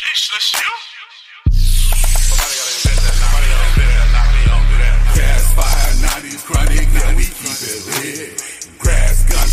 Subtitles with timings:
[0.00, 0.64] Sheesh, that's you?
[5.12, 8.32] Gas fire, 90s chronic, we keep it lit.
[8.78, 9.44] Grass, gon'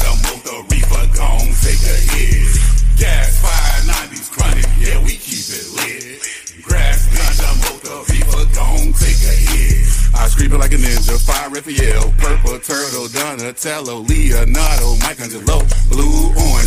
[1.59, 2.47] take a hit.
[2.95, 6.23] Gas fire, 90s chronic, yeah, we keep it lit.
[6.63, 9.83] Grass, gon' take a hit.
[10.15, 16.66] I like a ninja, fire Raphael, purple turtle, Donatello, Leonardo, Michelangelo, blue, orange,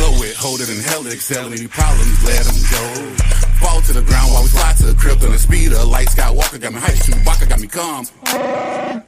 [0.00, 3.40] Blow it, hold it, inhale it, exhale any problems, let them go.
[3.60, 5.84] Fall to the ground while we fly to the crypt on the speeder.
[5.84, 8.08] Light Skywalker got me hype, Chewbacca got me calm.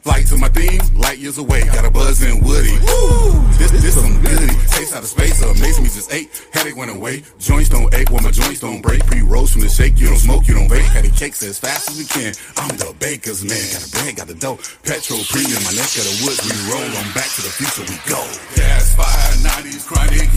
[0.04, 2.76] Flight to my theme, light years away, got a buzz in Woody.
[2.84, 3.40] Woo!
[3.56, 4.52] This, this some goody.
[4.68, 6.28] Taste out of space, amazing me just ate.
[6.52, 9.00] Headache went away, joints don't ache, well my joints don't break.
[9.06, 10.84] Pre rolls from the shake, you don't smoke, you don't vape.
[10.92, 12.34] Patty cakes as fast as we can.
[12.60, 14.60] I'm the baker's man, got the bread, got the dough.
[14.84, 17.96] Petrol premium, my neck got the woods, we roll on back to the future, we
[18.04, 18.20] go.
[18.52, 20.28] Gas fire, 90s chronic,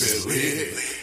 [0.00, 0.99] we it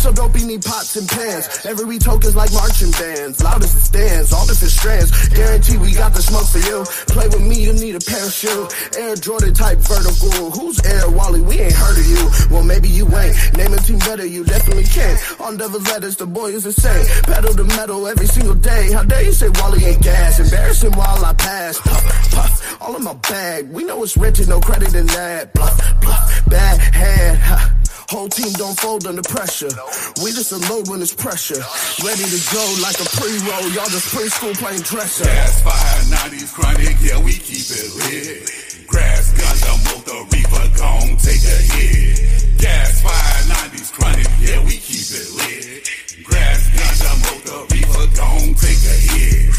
[0.00, 1.44] so dope he need pots and pans.
[1.66, 3.42] Every token's like marching bands.
[3.44, 5.28] Loud as it stands, all different strands.
[5.28, 6.84] Guarantee we got the smoke for you.
[7.12, 8.96] Play with me, you need a parachute.
[8.96, 10.50] Air Jordan type vertical.
[10.56, 11.42] Who's Air Wally?
[11.42, 12.22] We ain't heard of you.
[12.48, 13.36] Well, maybe you ain't.
[13.56, 15.20] Name a team better, you definitely can't.
[15.40, 17.04] On devil's letters, the boy is insane.
[17.24, 18.92] Pedal to metal every single day.
[18.92, 20.40] How dare you say Wally ain't gas?
[20.40, 21.78] Embarrassing while I pass.
[21.78, 23.68] Puff, puff, all in my bag.
[23.70, 25.52] We know it's rented, no credit in that.
[25.52, 27.38] Bluff, bluff, bad hand.
[27.38, 27.79] Ha.
[28.10, 29.70] Whole team don't fold under pressure.
[30.18, 31.62] We just unload when it's pressure.
[32.02, 33.70] Ready to go like a pre-roll.
[33.70, 35.30] Y'all just preschool playing dresser.
[35.30, 38.50] Gas fire, 90s chronic, yeah, we keep it lit.
[38.90, 42.58] Grass, ganja, motor, reefer, gon' take a hit.
[42.58, 45.86] Gas fire, 90s chronic, yeah, we keep it lit.
[46.26, 49.54] Grass, ganja, motor, reefer, gon' take a hit.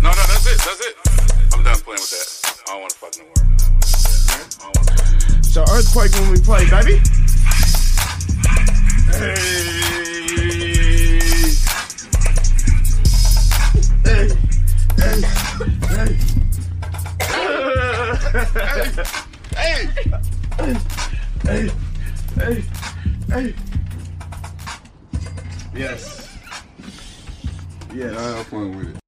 [0.00, 0.56] No, no, that's it.
[0.64, 0.96] That's it.
[1.52, 2.56] I'm done playing with that.
[2.56, 3.36] I don't want to fuck no more.
[3.36, 5.44] I don't want to fuck.
[5.44, 7.04] So earthquake when we play, baby.
[9.16, 9.32] Hey.
[21.44, 21.70] Hey.
[22.34, 22.64] Hey.
[23.30, 23.54] Hey.
[25.74, 26.36] Yes.
[27.94, 28.16] Yes.
[28.16, 29.05] I have fun with it.